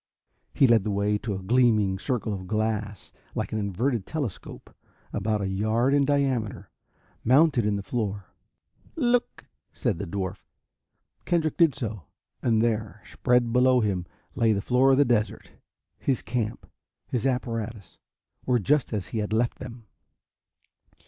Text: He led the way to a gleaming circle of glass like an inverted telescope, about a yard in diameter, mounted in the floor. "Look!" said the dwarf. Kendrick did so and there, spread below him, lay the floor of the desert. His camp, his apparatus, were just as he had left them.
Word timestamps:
He 0.55 0.65
led 0.65 0.83
the 0.83 0.89
way 0.89 1.19
to 1.19 1.35
a 1.35 1.43
gleaming 1.43 1.99
circle 1.99 2.33
of 2.33 2.47
glass 2.47 3.13
like 3.35 3.51
an 3.53 3.59
inverted 3.59 4.07
telescope, 4.07 4.75
about 5.13 5.43
a 5.43 5.47
yard 5.47 5.93
in 5.93 6.05
diameter, 6.05 6.71
mounted 7.23 7.67
in 7.67 7.75
the 7.75 7.83
floor. 7.83 8.25
"Look!" 8.95 9.45
said 9.73 9.99
the 9.99 10.07
dwarf. 10.07 10.47
Kendrick 11.25 11.55
did 11.55 11.75
so 11.75 12.05
and 12.41 12.63
there, 12.63 13.03
spread 13.05 13.53
below 13.53 13.79
him, 13.79 14.07
lay 14.33 14.53
the 14.53 14.59
floor 14.63 14.89
of 14.91 14.97
the 14.97 15.05
desert. 15.05 15.51
His 15.99 16.23
camp, 16.23 16.65
his 17.09 17.27
apparatus, 17.27 17.99
were 18.43 18.57
just 18.57 18.93
as 18.93 19.05
he 19.09 19.19
had 19.19 19.31
left 19.31 19.59
them. 19.59 19.85